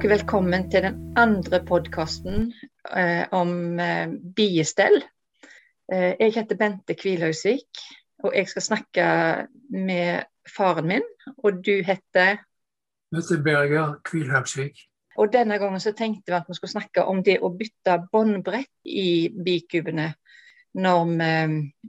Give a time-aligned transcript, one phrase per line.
[0.00, 2.46] er dere velkommen til den andre podkasten
[2.96, 4.94] eh, om eh, biestell.
[5.92, 7.82] Eh, jeg heter Bente Kvilhausvik,
[8.24, 9.08] og jeg skal snakke
[9.68, 11.04] med faren min.
[11.44, 14.80] Og du heter Jeg heter Berger Kvilhausvik.
[15.20, 18.72] Og denne gangen så tenkte vi at vi skulle snakke om det å bytte båndbrett
[18.88, 20.14] i bikubene
[20.80, 21.30] når vi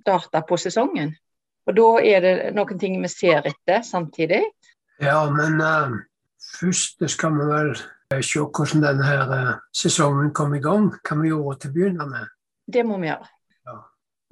[0.01, 1.15] starter på sesongen.
[1.63, 4.43] Og da er det noen ting vi ser etter samtidig.
[4.99, 5.95] Ja, men uh,
[6.59, 7.75] først skal vi vel
[8.19, 10.89] se hvordan denne her, uh, sesongen kom i gang.
[10.99, 12.33] Hva vi gjorde til å begynne med.
[12.71, 13.29] Det må vi gjøre.
[13.67, 13.77] Ja.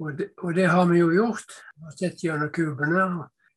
[0.00, 1.56] Og, det, og det har vi jo gjort.
[1.76, 3.06] Vi har sett gjennom kubene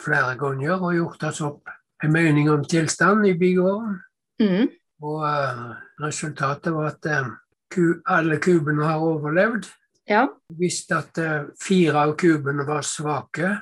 [0.03, 1.71] flere ganger og gjort oss opp
[2.03, 3.99] en mening om tilstand i bygården.
[4.43, 4.71] Mm.
[5.03, 5.69] Og uh,
[6.03, 7.09] resultatet var at
[7.71, 9.67] ku, alle kubene har overlevd.
[10.09, 10.25] Ja.
[10.51, 13.55] Vi visste at uh, fire av kubene var svake,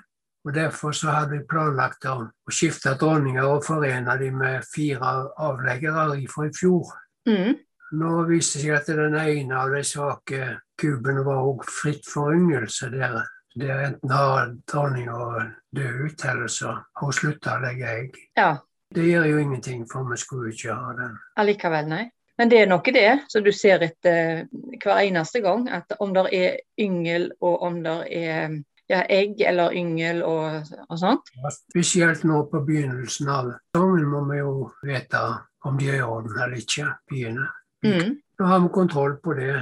[0.45, 2.15] og derfor så hadde vi planlagt å,
[2.51, 6.95] skifte dronninger og forene dem med fire avleggere fra i fjor.
[7.29, 7.59] Mm.
[8.01, 10.41] Nå viste det seg at den ene av de svake
[10.79, 12.89] kubene var også fritt for yngelse.
[12.93, 13.21] Der,
[13.59, 18.19] der enten har dronninga dødd ut, eller så har hun slutta å legge egg.
[18.39, 18.57] ja.
[18.91, 21.13] Det gjør jo ingenting, for vi skulle ikke ha den.
[21.39, 22.09] Allikevel, nei.
[22.41, 24.49] Men det er noe det som du ser etter
[24.81, 25.67] hver eneste gang.
[25.71, 28.57] At om det er yngel, og om det er
[28.91, 31.31] ja, egg eller yngel og, og sånt.
[31.55, 34.53] Spesielt nå på begynnelsen av sesongen må vi jo
[34.85, 35.21] vite
[35.67, 37.47] om de er i orden eller ikke, biene.
[37.85, 38.17] Mm.
[38.37, 39.55] Da har vi kontroll på det,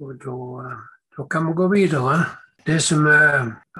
[0.00, 0.74] og da,
[1.16, 2.18] da kan vi gå videre.
[2.66, 3.16] Det som vi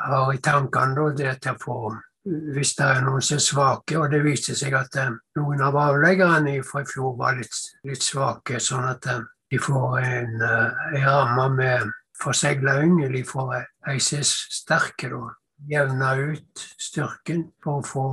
[0.07, 1.77] har i tankene, da, det er til å få
[2.25, 5.79] hvis det er noen som er svake, og det viser seg at eh, noen av
[5.89, 7.57] avleggerne fra i fjor var litt,
[7.89, 11.91] litt svake, sånn at eh, de får en, eh, en ramme med
[12.21, 15.35] forsegla yngel fra ei er sterke, da.
[15.71, 18.07] Jevne ut styrken for å få,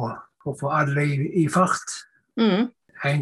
[0.43, 1.95] for å få alle i, i fart.
[2.39, 2.69] Mm.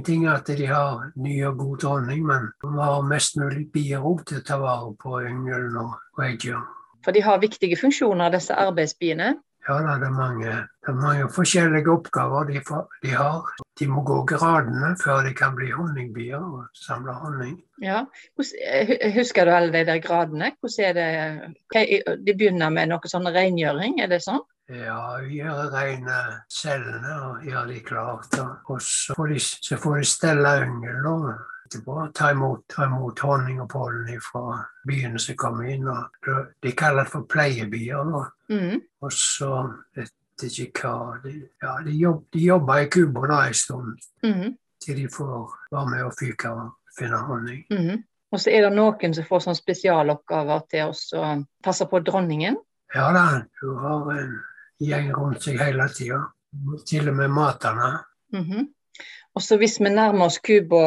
[0.03, 4.03] Ting er at de har ny og god dronning, men de har mest mulig bier
[4.03, 5.93] òg til å ta vare på yngelen og,
[6.25, 6.63] eggene.
[7.05, 9.35] For de har viktige funksjoner, disse arbeidsbiene.
[9.67, 13.49] Ja, da, det, er mange, det er mange forskjellige oppgaver de, for, de har.
[13.79, 17.57] De må gå gradene før de kan bli honningbier og samle honning.
[17.83, 18.05] Ja.
[18.39, 20.53] Husker du alle de der gradene?
[20.63, 24.45] De begynner med noe sånn rengjøring, er det sånn?
[24.71, 26.15] Ja, gjøre rene
[26.51, 28.39] cellene og gjøre de klart.
[28.71, 31.11] Og så, får de, så får de stelle yngel
[31.67, 32.11] da, etterpå.
[32.13, 35.87] Ta imot, ta imot honning og pollen fra byene som kommer inn.
[35.87, 36.19] Og,
[36.61, 38.13] de kaller det for pleiebier.
[38.49, 38.81] Mm.
[39.01, 39.51] Og så
[39.95, 44.55] vet jeg ikke hva De, ja, de, jobb, de jobber i Cuba en stund mm.
[44.79, 47.65] til de får være med og fyke og finne honning.
[47.71, 48.03] Mm.
[48.31, 51.23] Og så er det noen som får sånn spesialoppgaver til oss å
[51.63, 52.57] passe på dronningen.
[52.95, 54.33] Ja da, hun har en
[54.83, 56.25] gjeng rundt seg hele tida.
[56.87, 57.99] Til og med materne.
[58.33, 58.76] Mm Og
[59.43, 60.81] så hvis vi nærmer oss Cuba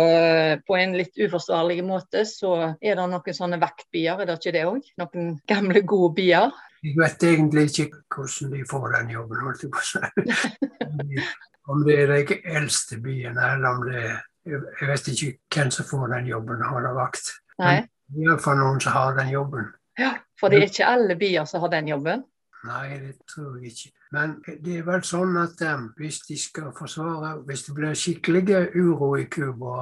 [0.66, 4.64] på en litt uforsvarlig måte, så er det noen sånne vektbier, er det ikke det
[4.68, 4.90] òg?
[5.02, 6.54] Noen gamle, gode bier?
[6.80, 11.24] Jeg vet egentlig ikke hvordan de får den jobben, holdt jeg på å si.
[11.70, 14.16] Om det er de eldste biene, eller om det er
[14.80, 17.26] Jeg vet ikke hvem som får den jobben, har det vakt.
[17.60, 17.74] Nei.
[18.16, 19.68] Iallfall noen som har den jobben.
[20.00, 22.24] Ja, for det er ikke alle bier som har den jobben.
[22.68, 23.90] Nei, det tror jeg ikke.
[24.12, 28.58] Men det er vel sånn at um, hvis de skal forsvare Hvis det blir skikkelig
[28.76, 29.76] uro i Cuba,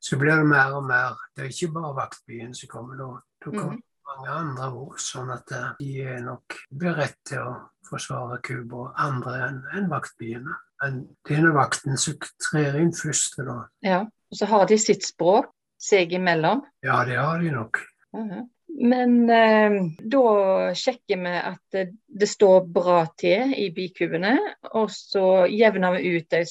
[0.00, 3.10] så blir det mer og mer Det er ikke bare vaktbyen som kommer da.
[3.44, 4.98] Da kommer mange andre òg.
[5.02, 7.54] sånn at uh, de er nok beredt til å
[7.86, 10.56] forsvare Cuba, andre enn en vaktbyene.
[10.82, 10.98] Men
[11.28, 13.60] denne vakten som trer inn først, da.
[13.86, 14.02] Ja.
[14.30, 16.64] Og så har de sitt språk seg imellom.
[16.84, 17.80] Ja, det har de nok.
[18.16, 18.48] Mhm.
[18.78, 21.76] Men eh, da sjekker vi at
[22.06, 24.34] det, står bra til i bikubene,
[24.76, 26.42] og så jevner vi ut de,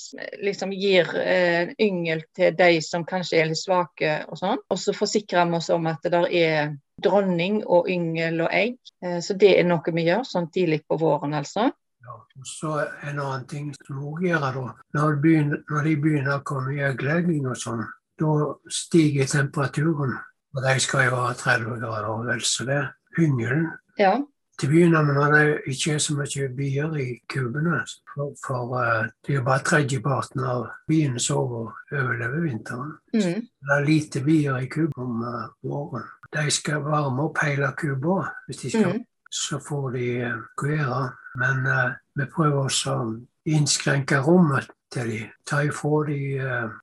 [0.41, 4.63] liksom gir eh, yngel til de som kanskje er litt svake og sånn.
[4.69, 8.77] Og så forsikrer vi oss om at det er dronning og yngel og egg.
[9.05, 11.69] Eh, så det er noe vi gjør sånn tidlig på våren, altså.
[12.05, 12.19] Ja.
[12.37, 14.69] Og så en annen ting som òg gjør da.
[14.97, 17.85] Når, begynner, når de begynner å komme i øyelegging og sånn,
[18.21, 18.33] da
[18.71, 20.17] stiger temperaturen.
[20.55, 22.79] Og de skal jo ha 30 grader vel, så det
[23.19, 23.67] yngelen.
[23.99, 24.13] Ja.
[24.55, 27.81] Til å begynne med når det ikke er så mye bier i kubene,
[28.13, 32.93] for, for eh, det er jo bare tredjeparten av biene som over- overlever vinteren.
[33.13, 33.41] Mm.
[33.43, 36.07] Det er lite bier i kuben om eh, våren.
[36.31, 39.03] De skal varme opp hele kuba hvis de skal Mm.
[39.31, 41.03] så får de eh, gjøre.
[41.35, 43.07] Men uh, vi prøver også å
[43.51, 45.17] innskrenke rommet til de.
[45.45, 46.19] Ta ifra de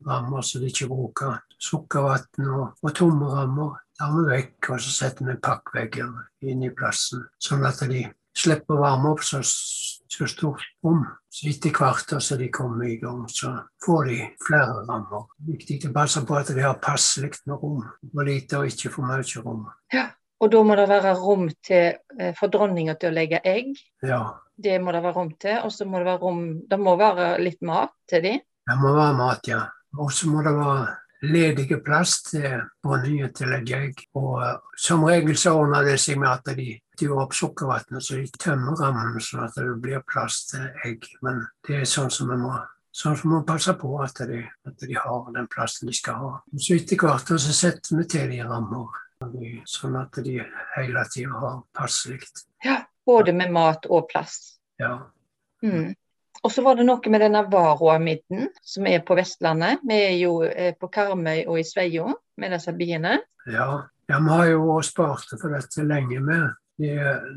[0.04, 1.38] rammer som de ikke bruker.
[1.62, 6.10] Sukkervann og, og tomme rammer tar vi vekk, og så setter vi pakkvegger
[6.48, 7.22] inn i plassen.
[7.42, 8.06] Sånn at de
[8.36, 11.04] slipper å varme opp så, så stort rom.
[11.32, 13.52] Så etter hvert som de kommer i gang, så
[13.84, 15.28] får de flere rammer.
[15.48, 17.84] Viktig å passe på at de har passelig med rom.
[18.10, 19.66] For lite og ikke for mye rom.
[19.94, 20.08] Ja.
[20.42, 23.76] Og da må det være rom til, eh, for dronninga til å legge egg.
[24.02, 24.24] Ja,
[24.58, 25.60] Det må det være rom til.
[25.62, 28.32] Og så må det være rom Det må være litt mat til de.
[28.66, 29.60] det må være mat, ja.
[29.98, 34.04] Og så må det være ledige plass til dronningen til legge egg.
[34.18, 36.68] Og eh, som regel så ordner det seg med at de
[37.00, 41.08] gjør opp sukkervannet, så de tømmer rammene sånn at det blir plass til egg.
[41.24, 42.54] Men det er sånn som vi må
[42.92, 46.32] Sånn som man passer på at de, at de har den plassen de skal ha.
[46.60, 48.98] Så etter hvert så setter vi til de rammer,
[49.64, 50.34] sånn at de
[50.74, 52.20] hele tida har passelig.
[52.60, 52.82] Ja.
[53.08, 54.58] Både med mat og plass.
[54.78, 54.92] Ja.
[55.64, 55.94] Mm.
[56.42, 59.84] Og så var det noe med denne Varoa-midden som er på Vestlandet.
[59.86, 62.08] Vi er jo eh, på Karmøy og i Sveio
[62.42, 63.20] med disse biene.
[63.46, 63.68] Ja,
[64.10, 66.50] ja vi har jo spart for dette lenge med.
[66.82, 66.88] I,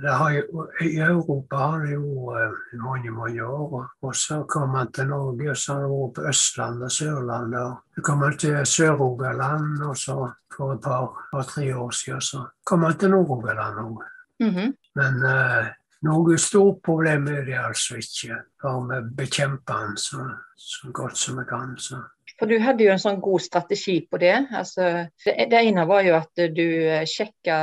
[0.01, 3.85] det har jo, I Europa har det jo eh, mange mange år.
[4.01, 7.61] Og så kom man til Norge, og så har det vært på Østlandet, Sørlandet.
[7.61, 10.17] og Så kom han til Sør-Rogaland, og så
[10.55, 14.05] for et par, par-tre år siden så kom man til Nord-Rogaland òg.
[14.39, 14.73] Mhm.
[14.95, 15.73] Men eh,
[16.05, 18.41] noe stort problem er det altså ikke.
[18.61, 21.73] Bare vi bekjemper den så, så godt som vi kan.
[21.81, 22.01] Så.
[22.39, 24.35] For du hadde jo en sånn god strategi på det.
[24.51, 27.59] Altså, det, det ene var jo at du eh, sjekka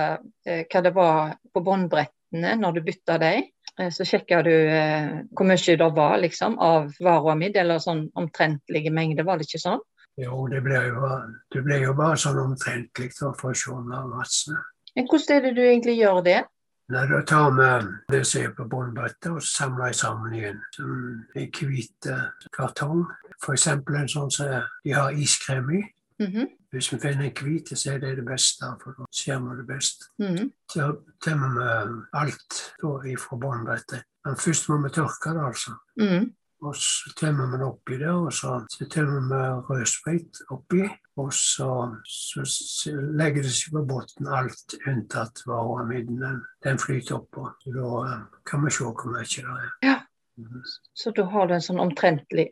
[0.47, 3.51] eh, hva det var på båndbrettene når du bytta dem.
[3.79, 9.29] Eh, Så sjekka du hvor mye det var liksom, av varoamid, eller sånn omtrentlige mengder,
[9.29, 9.85] var det ikke sånn?
[10.21, 11.11] Jo, det ble jo,
[11.53, 14.57] det ble jo bare sånn omtrentlig for å se om det var masse.
[14.93, 16.41] Men hvordan er det du egentlig gjør det?
[16.89, 17.69] Nei, Da tar vi
[18.11, 20.91] det som er på båndbrettet og samler sammen igjen som
[21.37, 23.07] en hvit eh, kartong.
[23.43, 23.67] F.eks.
[23.69, 25.83] en sånn som de har iskrem i.
[26.21, 29.57] Mhm, Hvis vi finner en hvit, så er det det beste, for da ser vi
[29.57, 30.09] det best.
[30.19, 30.53] mhm.
[30.71, 30.87] Så
[31.21, 34.05] tømmer vi alt da fra båndbrettet.
[34.25, 35.75] Men først må vi tørke det, altså.
[35.97, 36.33] Mhm.
[36.63, 40.89] Og så tømmer vi det oppi der, og så, så tømmer vi rødsprit oppi.
[41.21, 41.69] Og så,
[42.09, 46.17] så, så legger det seg på bunnen alt unntatt vareamidden.
[46.23, 47.51] Den, den flyter oppå.
[47.67, 49.69] Da eh, kan vi se hvor mye det er.
[49.85, 49.99] Ja.
[50.41, 50.63] Mm.
[50.97, 52.47] Så da har du en sånn omtrentlig,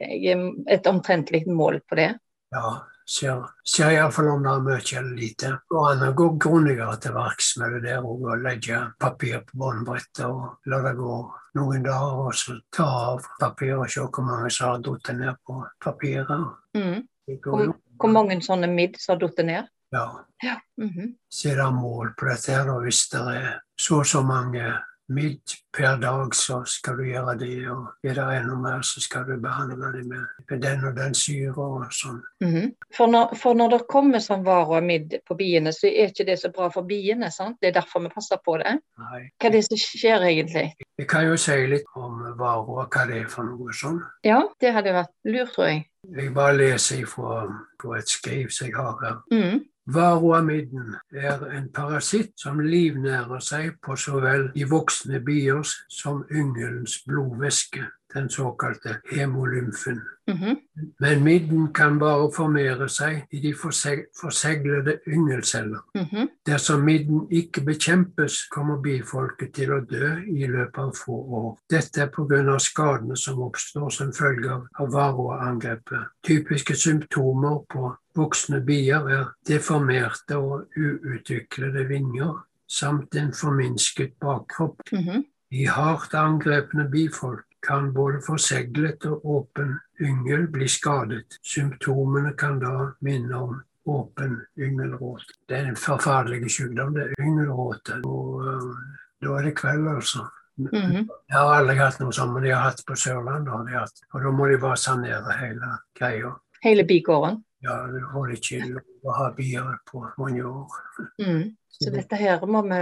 [0.69, 2.11] et omtrentlig mål på det?
[2.53, 2.75] Ja,
[3.09, 5.53] ser, ser iallfall om det er mye eller lite.
[5.73, 10.71] Og han går grundigere til verks med det der og legge papir på båndbrettet og
[10.71, 11.21] la det gå
[11.59, 15.41] noen dager, og så ta av papiret og se hvor mange som har falt ned
[15.47, 16.51] på papiret.
[16.77, 17.07] Mm.
[17.27, 17.79] Det går jo.
[18.01, 19.71] Hvor mange sånne midd som har falt ned?
[19.93, 20.07] Ja.
[20.43, 20.61] Ja.
[20.81, 21.17] mhm.
[21.29, 24.79] Så er det mål på dette her, og hvis det er så og så mange
[25.11, 29.25] midd per dag, så skal du gjøre det, og er det enda mer, så skal
[29.27, 32.21] du behandle det med, den og den syre og sånn.
[32.45, 32.71] Mhm.
[32.97, 36.53] For, når, for når det kommer sånn varoamid på biene, så er ikke det så
[36.55, 37.31] bra for biene.
[37.31, 37.59] sant?
[37.61, 38.77] Det er derfor vi passer på det.
[39.03, 39.23] Nei.
[39.35, 40.67] Hva er det som skjer egentlig?
[40.99, 44.03] Jeg kan jo si litt om varer og hva det er for noe sånn.
[44.27, 45.87] Ja, det hadde vært lurt, tror jeg.
[46.17, 47.45] Jeg bare leser ifra
[47.81, 49.19] på et skriv som jeg har her.
[49.31, 49.61] Mm.
[49.91, 57.01] Varoamidden er en parasitt som livnærer seg på så vel de voksne biers som yngelens
[57.07, 60.01] blodvæske, den såkalte hemolymfen.
[60.29, 60.57] Mhm.
[61.01, 65.81] Men midden kan bare formere seg i de forseg forseglede yngelceller.
[65.95, 66.29] Mhm.
[66.47, 71.59] Dersom midden ikke bekjempes, kommer bifolket til å dø i løpet av få år.
[71.71, 72.59] Dette er pga.
[72.59, 76.07] skadene som oppstår som følge av- varroaangrepet.
[76.25, 84.81] Typiske symptomer på voksne bier er deformerte og uutviklede vinger, samt en forminsket bakkropp.
[84.93, 85.25] Mhm.
[85.53, 91.39] I hardt angrepne bifolk kan både forseglet og åpen yngel bli skadet.
[91.43, 95.39] Symptomene kan da minne om åpen yngelråte.
[95.49, 98.01] Det er en forferdelig sykdom, det er yngelråte.
[98.05, 98.77] Og uh,
[99.21, 100.27] da er det kveld, altså.
[100.61, 101.09] Mhm.
[101.29, 103.53] Jeg har aldri hatt noe sånt, men de har hatt på Sørlandet.
[103.53, 104.03] har de hatt.
[104.13, 106.35] Og da må de bare sanere hele greia.
[106.65, 107.41] Hele bigården.
[107.63, 110.77] Ja, du har ikke lov å ha bier på mange år.
[111.21, 111.43] Mm.
[111.81, 112.79] Så dette her må vi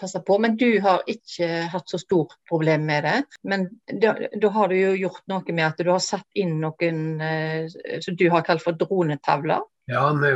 [0.00, 0.38] passe på.
[0.40, 3.18] Men du har ikke hatt så stort problem med det.
[3.48, 3.66] Men
[4.00, 7.68] da, da har du jo gjort noe med at du har satt inn noen eh,
[8.00, 9.62] som du har kalt for dronetavler.
[9.90, 10.32] Ja, vi,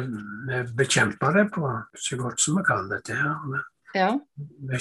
[0.48, 3.34] vi bekjemper det på så godt som vi kan, dette her.
[3.54, 3.64] Vi-
[3.96, 4.10] Ja.
[4.36, 4.78] Vi,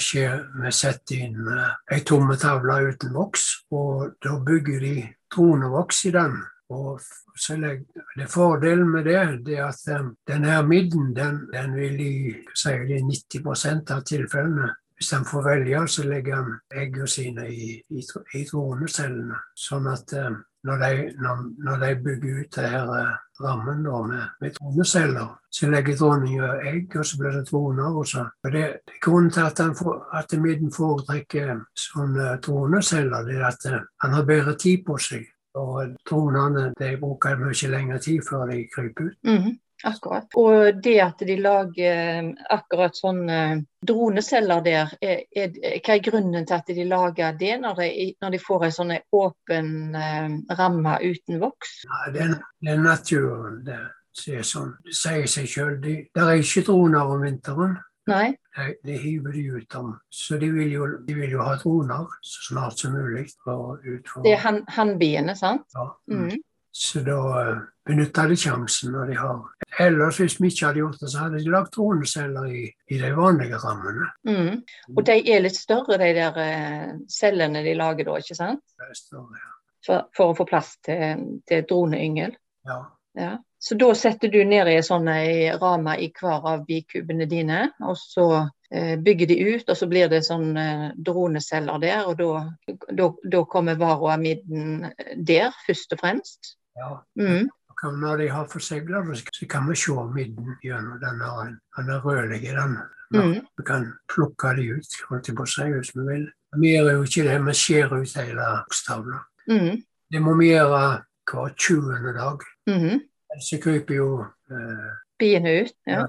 [0.60, 4.96] vi setter inn uh, ei tomme tavle uten voks, og da bygger de
[5.32, 6.34] dronevoks i den.
[6.74, 7.00] Og
[7.48, 7.84] jeg,
[8.16, 12.16] det Fordelen med det, det er at um, denne midden den, den vil i
[12.58, 17.42] sier det er 90% av tilfellene hvis den får velge, så legger den eggene sine
[17.52, 18.04] i, i,
[18.34, 19.36] i dronecellene.
[19.52, 24.00] Sånn at um, når de, når, når de bygger ut det her eh, rammen da,
[24.08, 27.96] med, med droneceller, så legger dronninga egg, og så blir det droner.
[28.00, 28.24] og så.
[28.44, 28.64] Og det,
[29.04, 29.76] Grunnen til at, han
[30.12, 35.28] at midden foretrekker sånne droneceller, det er at eh, han har bedre tid på seg.
[35.56, 39.16] Og tronene de bruker mye lengre tid før de kryper ut.
[39.26, 39.54] Mhm,
[39.90, 40.36] akkurat.
[40.36, 43.40] Og det at de lager eh, akkurat sånne
[43.86, 48.36] droneceller der, er, er, hva er grunnen til at de lager det når de, når
[48.36, 51.78] de får en sånn åpen eh, ramme uten voks?
[51.88, 53.62] Ja, det, er, det er naturen.
[53.66, 53.80] Det,
[54.16, 54.72] sånn.
[54.88, 55.76] sier seg sjøl.
[55.82, 57.76] Det er ikke droner om vinteren.
[58.06, 58.36] Nei?
[58.56, 59.94] Det de hiver de ut dem.
[60.10, 63.26] Så de vil, jo, de vil jo ha droner så snart som mulig.
[63.44, 65.66] Det er han- hannbiene, sant?
[65.74, 65.90] ja.
[66.10, 66.36] Mm.
[66.76, 69.38] Så da eh, benytter de sjansen når de har
[69.80, 73.10] Ellers, hvis vi ikke hadde gjort det, så hadde de lagt droneceller i, i de
[73.16, 74.06] vanlige rammene.
[74.28, 74.62] Mm.
[74.96, 78.62] Og de er litt større, de der eh, cellene de lager da, ikke sant?
[78.76, 79.52] Det større, ja.
[79.86, 82.36] For, for å få plass til, til droneyngel.
[82.68, 82.78] Ja.
[83.16, 83.32] Ja.
[83.66, 88.26] Så da setter du ned i en sånn i hver av bikubene dine, og så
[88.70, 93.40] eh, bygger de ut, og så blir det sånn eh, droneceller der, og da, da,
[93.50, 96.52] kommer varoamiden der, først og fremst.
[96.78, 97.00] ja.
[97.18, 97.48] Mm.
[97.84, 101.58] Og Når de har forsegla det, så kan vi se midden gjennom denne.
[101.76, 102.78] Den er rødlig, den.
[103.12, 103.34] Mm.
[103.58, 106.24] Vi kan plukke de ut, holdt jeg på å si, hvis vi vil.
[106.56, 109.20] Vi gjør jo ikke det, vi skjærer ut hele bokstavene.
[109.50, 109.82] Mm.
[110.12, 110.80] Det må vi gjøre
[111.28, 112.14] hver 20.
[112.16, 112.48] dag.
[112.70, 113.04] Mm.
[113.40, 114.10] Så kryper jo
[114.50, 115.74] eh, Biene ut.
[115.88, 116.06] Ja.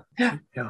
[0.56, 0.68] ja.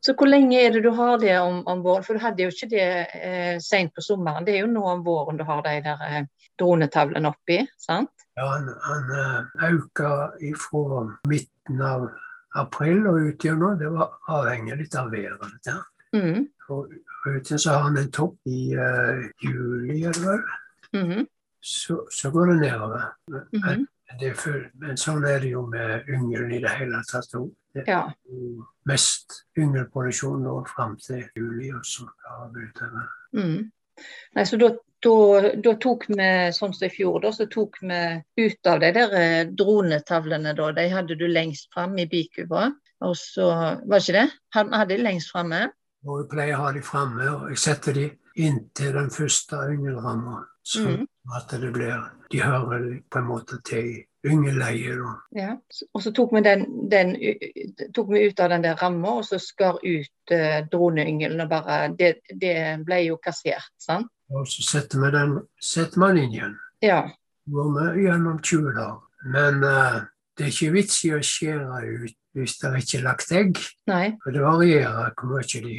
[0.00, 2.04] Så hvor lenge er det du har det om, om våren?
[2.06, 2.86] For du hadde jo ikke det
[3.18, 4.46] eh, seint på sommeren.
[4.46, 6.22] Det er jo nå om våren du har de der eh,
[6.60, 8.12] dronetavlene oppi, sant?
[8.38, 12.08] ja han, han eh, øker fra midten av
[12.56, 13.76] april og ut gjennom.
[13.78, 15.42] Det var avhengig litt av været.
[15.42, 15.84] dette her.
[16.16, 16.48] Mm.
[16.70, 16.88] Og
[17.26, 20.42] ute så har han en topp i uh, juli, er det vel.
[20.96, 21.26] Mhm.
[21.60, 23.10] Så, så går det nedover.
[23.28, 23.86] Mhm.
[24.18, 27.34] Det full, men sånn er det jo med yngelen i det hele tatt.
[27.38, 27.50] òg.
[27.86, 28.10] Ja.
[28.84, 32.08] mest yngelproduksjon nå fram til juli, og så
[32.54, 32.64] vi.
[33.38, 33.70] Mm.
[34.34, 34.72] Nei, så da,
[35.04, 35.12] da,
[35.54, 38.00] da tok vi, sånn som i fjor, da, så tok vi
[38.42, 40.72] ut av de der eh, dronetavlene, da.
[40.72, 42.72] De hadde du lengst fram i bikuba.
[43.06, 43.46] Og så,
[43.86, 44.26] var ikke det?
[44.56, 45.68] Han hadde de lengst framme.
[46.08, 50.42] Og jeg pleier å ha de framme, og jeg setter de inntil den første yngelramma.
[50.66, 51.06] Sånn Mhm.
[51.36, 55.00] At det blir De hører på en måte til i yngeleiet.
[55.34, 55.56] Ja.
[55.94, 57.16] Og så tok vi, den, den,
[57.94, 61.40] tok vi ut av den der ramma, og så skar ut eh, droneyngelen.
[61.40, 62.54] Og bare det, det
[62.86, 64.06] ble jo kassert, sant?
[64.30, 66.54] Og så setter vi den setter man inn igjen.
[66.86, 67.02] Ja.
[67.50, 69.02] Går vi gjennom 20 dager.
[69.34, 70.00] Men eh,
[70.38, 73.60] det er ikke vits i å skjære ut hvis det ikke er lagt egg.
[73.90, 74.04] Nei.
[74.22, 75.78] For det varierer hvor mye de.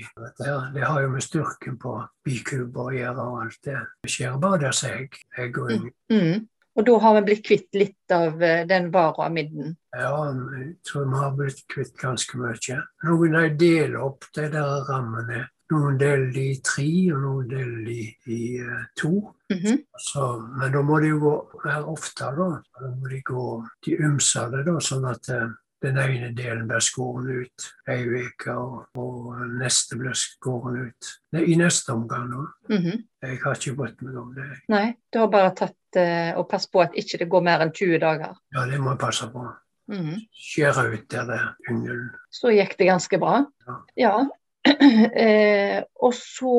[0.75, 3.77] Det har jo med styrken på bikuber å gjøre og alt det.
[4.03, 5.15] Det skjer bare deres egg.
[5.38, 5.93] egg og yngel.
[6.12, 6.50] Mm.
[6.79, 9.75] Og da har vi blitt kvitt litt av den den varoamidden.
[9.91, 12.77] Ja, jeg tror vi har blitt kvitt ganske mye.
[13.03, 15.50] Noen de deler opp de der rammene.
[15.72, 19.34] Noen deler de i tre, og noen deler de i eh, to.
[19.51, 19.77] -hmm.
[19.98, 22.50] Så, men da må de jo gå mer ofte, da.
[22.79, 25.50] Da må de gå de ymse det, da, sånn at eh,
[25.81, 31.45] den ene delen blir skåret ut ei uke, og, og neste blir skåret ut Nei,
[31.53, 32.29] i neste omgang.
[32.29, 32.75] da.
[32.75, 33.03] -hmm.
[33.21, 34.47] Jeg har ikke brydd meg om det.
[34.67, 37.71] Nei, du har bare tatt uh, og passet på at ikke det går mer enn
[37.71, 38.38] 20 dager.
[38.55, 39.47] Ja, det må jeg passe på.
[39.91, 40.19] Mhm.
[40.31, 42.09] Skjære ut der det er yngel.
[42.31, 43.45] Så gikk det ganske bra.
[43.67, 43.75] Ja.
[43.97, 44.27] Ja.
[45.25, 46.55] eh, og så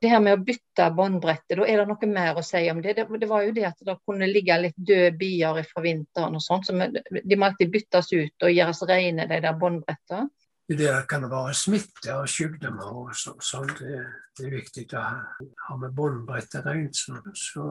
[0.00, 2.96] det her med å bytte båndbrettet, da er det noe mer å si om det?
[2.98, 3.06] det?
[3.20, 6.66] Det var jo det at det kunne ligge litt døde bier fra vinteren og sånt,
[6.66, 10.26] så de må alltid byttes ut og gjøres rene, de der båndbrettene.
[10.64, 13.68] Det kan være smitte og sykdommer og så, sånn.
[13.76, 13.98] Det,
[14.38, 15.18] det er viktig å ha,
[15.68, 17.66] ha med båndbrettet rent, så, så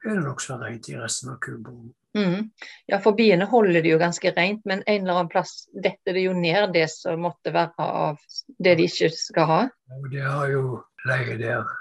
[0.00, 1.90] er det nokså rent i resten av kuboen.
[2.18, 2.50] Mhm.
[2.90, 6.24] Ja, for biene holder det jo ganske rent, men en eller annen plass detter det
[6.24, 8.18] jo ned det som måtte være av
[8.58, 9.60] det de ikke skal ha.
[9.98, 11.76] Og det har jo ligget der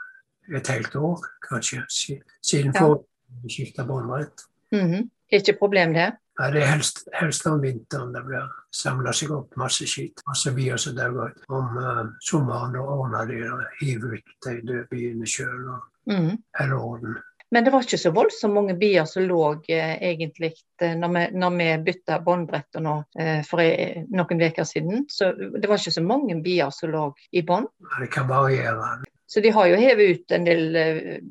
[0.57, 2.79] et helt år, kanskje, siden Ja.
[2.79, 4.45] forrige skifta båndbrett.
[4.71, 5.09] Mhm.
[5.31, 6.13] Ikke problem, det.
[6.39, 10.53] Ja, det er helst, helst om vinteren det blir samla seg opp masse skitt, masse
[10.53, 11.33] bier som dauer.
[11.49, 15.65] Om uh, sommeren da ordner de det, hiver ut de døde biene sjøl,
[16.05, 16.37] mm.
[16.59, 17.17] eller orden.
[17.51, 20.51] Men det var ikke så voldsomt mange bier som lå eh, egentlig
[20.81, 23.63] eh, når vi, når vi bytta båndbrettet nå eh, for
[24.11, 25.05] noen uker siden.
[25.09, 27.69] Så det var ikke så mange bier som lå i bånd.
[28.01, 28.97] Det kan variere.
[29.27, 30.77] Så de har jo hevet ut en del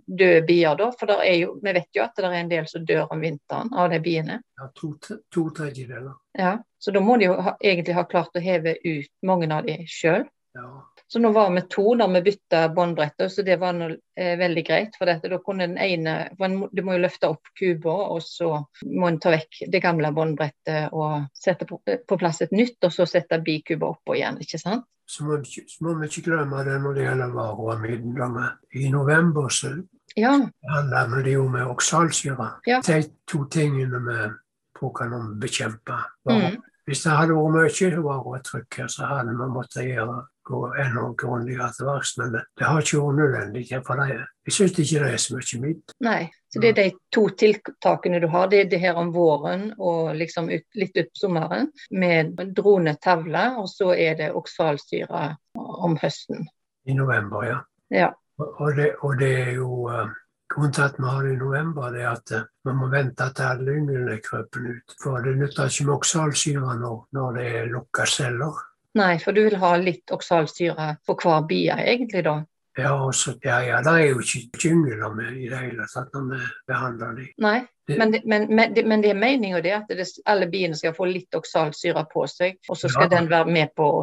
[0.05, 0.91] døde bier, da.
[1.01, 3.89] For jo, vi vet jo at det er en del som dør om vinteren av
[3.93, 4.41] de biene.
[4.61, 4.93] Ja, to,
[5.33, 6.13] to tredjedeler.
[6.37, 9.65] Ja, Så da må de jo ha, egentlig ha klart å heve ut mange av
[9.69, 10.29] de sjøl.
[10.57, 10.69] Ja.
[11.09, 14.65] Så nå var vi to da vi bytta båndbrettet, så det var noe, eh, veldig
[14.67, 14.97] greit.
[14.99, 16.31] For dette, da kunne den ene
[16.73, 20.93] Du må jo løfte opp kuba, og så må en ta vekk det gamle båndbrettet
[20.93, 24.87] og sette på, på, plass et nytt, og så sette bikuba oppå igjen, ikke sant?
[25.07, 28.41] Så må, så må vi ikke glemme det når det gjelder varoamiden.
[28.75, 29.77] I november så
[30.19, 30.33] ja.
[30.73, 32.49] handler det jo med oksalsyre.
[32.67, 32.81] Ja.
[32.83, 34.19] De to tingene vi
[34.81, 36.01] å bekjempe.
[36.29, 36.59] Mm.
[36.87, 41.69] Hvis det hadde vært mye varetrykk her, så hadde vi måttet gjøre gå ennå grundigere
[41.75, 42.15] til verks.
[42.21, 43.65] Men det, har ikke vært nødvendig.
[43.87, 45.95] For det, jeg syns ikke det er så mye mitt.
[46.07, 46.21] Nei,
[46.53, 46.85] så det er de
[47.15, 48.51] to tiltakene du har.
[48.53, 53.67] Det er det her om våren og liksom ut, litt ut sommeren med dronetavle, og
[53.73, 55.25] så er det oksalsyre
[55.59, 56.47] om høsten.
[56.87, 57.59] I november, ja.
[57.91, 58.13] ja.
[58.39, 60.07] Og, det, og det er jo uh,
[60.47, 63.27] Grunnen til at vi har det i november, det er at uh, vi må vente
[63.35, 64.95] til alle ynglene er krøpet ut.
[65.03, 68.61] For det nytter ikke med oksalsyre når, når det er lukka celler.
[68.97, 72.41] Nei, for du vil ha litt oksalsyre på hver bie, egentlig, da?
[72.77, 76.27] Ja, også, ja, ja, det er jo ikke jungler med i det hele tatt når
[76.35, 77.29] vi behandler dem.
[77.41, 80.93] Nei, det, men, men, men, men, det er meninga det at det, alle biene skal
[80.97, 83.15] få litt oksalsyre på seg, og så skal ja.
[83.17, 83.89] den være med på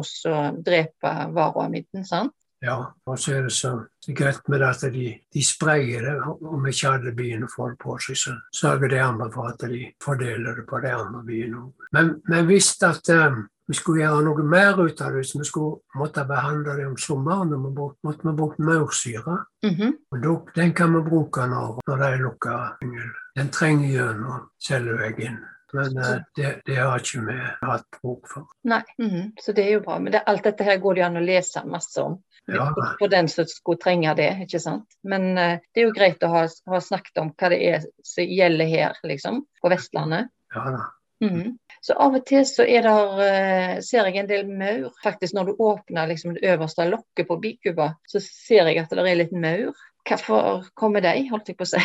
[0.66, 2.34] drepe varoamitten, sant?
[2.64, 3.74] Ja, og så er det så
[4.16, 6.14] greit med at de, de sprayer det.
[6.24, 9.82] Om ikke alle biene får det på seg, så sørger de andre for at de
[10.02, 11.66] fordeler det på de andre biene.
[11.92, 15.46] Men men hvis at um, vi skulle gjøre noe mer ut av det så vi
[15.48, 17.54] skulle måtte behandle det om sommeren.
[17.54, 17.72] Vi
[18.04, 19.38] måtte vi bruke maursyre.
[19.64, 19.92] Mm -hmm.
[20.10, 23.10] Og den kan vi bruke når, når det er lukka yngel.
[23.36, 25.38] Den trenger gjennom celleveggen.
[25.72, 28.46] Men uh, det, det, har ikke vi hatt bruk for.
[28.62, 29.32] Nei, mm -hmm.
[29.40, 29.98] så det er jo bra.
[29.98, 32.22] Men det, alt dette her går det an å lese masse om.
[32.46, 32.74] Ja.
[32.98, 34.86] For den som skulle trenge det, ikke sant.
[35.02, 38.24] Men uh, det er jo greit å ha, ha, snakket om hva det er som
[38.24, 39.46] gjelder her, liksom.
[39.62, 40.30] På Vestlandet.
[40.54, 40.84] Ja da.
[41.30, 41.56] Mm.
[41.84, 44.92] Så av og til så er der, uh, ser jeg en del maur.
[45.04, 49.04] Faktisk når du åpner liksom, det øverste lokket på bikuba, så ser jeg at det
[49.04, 49.74] er litt maur.
[50.04, 51.84] Hvorfor kommer de, holdt jeg på å si?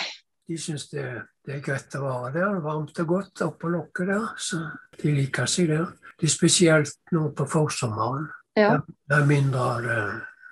[0.49, 1.05] De syns det,
[1.45, 2.55] det, er greit å være der.
[2.63, 4.31] Varmt og godt oppå lokket der.
[4.41, 4.63] Så
[4.97, 5.91] de liker seg der.
[6.19, 8.25] Det er spesielt nå på forsommeren.
[8.57, 8.73] Ja.
[8.81, 9.99] Det er mindre av det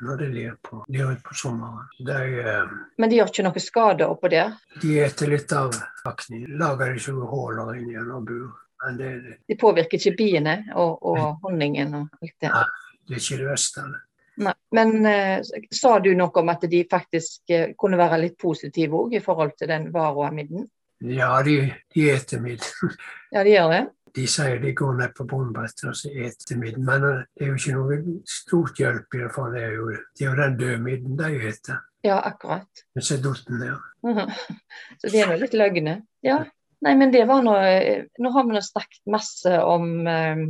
[0.05, 1.87] når de ler på, ut på sommeren.
[1.97, 4.53] De, eh, Men de gjør ikke noe skade oppå der?
[4.81, 5.73] De eter litt av
[6.05, 6.43] akne.
[6.61, 8.53] Lager ikke huller inni en bur.
[8.97, 12.51] Det, det, de påvirker ikke biene og, og honningen og alt det?
[12.53, 12.65] Nei,
[13.07, 13.85] det er ikke det verste.
[13.87, 14.03] Nei.
[14.71, 15.41] Men eh,
[15.73, 19.55] sa du noe om at de faktisk eh, kunne være litt positive òg i forhold
[19.57, 20.67] til den varoamidden?
[21.09, 21.59] Ja, de,
[21.93, 22.93] de eter midden.
[23.33, 23.83] ja, de gjør det?
[24.17, 26.85] De sier de går ned på båndbrettet og så eter midden.
[26.85, 29.89] Men eh, det er jo ikke noe stort hjelp i det, for det er jo,
[29.93, 31.81] det er jo den døde midden de eter.
[32.05, 32.85] Ja, akkurat.
[32.95, 33.81] Men så dotten der.
[35.01, 36.01] så de er nå litt løgne.
[36.25, 36.43] Ja.
[36.85, 37.69] Nei, men det var noe
[38.21, 40.43] Nå har vi nå snakket masse om eh,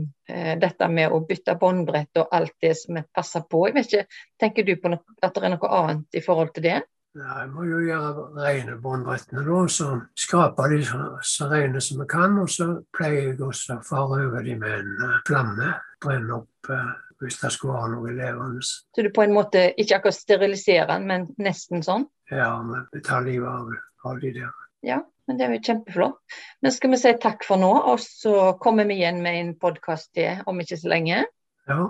[0.60, 3.64] dette med å bytte båndbrett og alt det som passer på.
[3.70, 6.68] Jeg vet ikke, Tenker du på noe, at det er noe annet i forhold til
[6.68, 6.82] det?
[7.18, 9.62] Ja, jeg må jo gjøre rene båndbrettene, da.
[9.72, 9.88] Så
[10.20, 12.36] skraper de så, så rene som vi kan.
[12.44, 15.72] Og så pleier jeg også å fare over de med en uh, flamme.
[16.04, 16.92] Brenne opp uh,
[17.24, 18.62] hvis det skulle være noe levende.
[18.62, 22.06] Så du på en måte ikke akkurat steriliserer den, men nesten sånn?
[22.30, 22.52] Ja,
[22.94, 23.72] vi tar livet av,
[24.12, 24.54] av de der.
[24.86, 26.38] Ja, men det er jo kjempeflott.
[26.64, 30.14] Men skal vi si takk for nå, og så kommer vi igjen med en podkast
[30.18, 31.26] til om ikke så lenge?
[31.68, 31.82] Ja.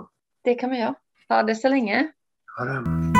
[0.44, 0.98] Det kan vi gjøre.
[1.30, 2.08] Ha det så lenge.
[2.56, 3.17] Ha det.